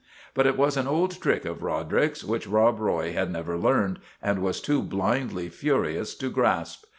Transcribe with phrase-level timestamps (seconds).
[0.33, 4.41] But it was an old trick of Roderick's which Rob Roy had never learned and
[4.41, 6.85] was too blindly furious to grasp.